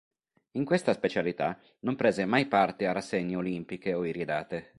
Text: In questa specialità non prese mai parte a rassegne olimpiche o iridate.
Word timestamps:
In 0.53 0.65
questa 0.65 0.93
specialità 0.93 1.59
non 1.81 1.95
prese 1.95 2.25
mai 2.25 2.47
parte 2.47 2.87
a 2.87 2.91
rassegne 2.91 3.35
olimpiche 3.35 3.93
o 3.93 4.03
iridate. 4.03 4.69